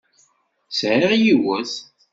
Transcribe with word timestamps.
Sɛiɣ 0.77 1.11
yiwet. 1.23 1.73